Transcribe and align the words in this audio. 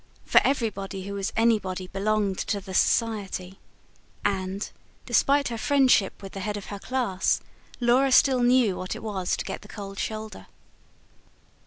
For 0.25 0.41
everybody 0.43 1.03
who 1.03 1.13
was 1.13 1.31
anybody 1.37 1.85
belonged 1.85 2.39
to 2.39 2.59
the 2.59 2.73
society. 2.73 3.59
And, 4.25 4.67
despite 5.05 5.49
her 5.49 5.59
friendship 5.59 6.23
with 6.23 6.31
the 6.31 6.39
head 6.39 6.57
of 6.57 6.65
her 6.73 6.79
class, 6.79 7.39
Laura 7.79 8.11
still 8.11 8.41
knew 8.41 8.75
what 8.75 8.95
it 8.95 9.03
was 9.03 9.37
to 9.37 9.45
get 9.45 9.61
the 9.61 9.67
cold 9.67 9.99
shoulder. 9.99 10.47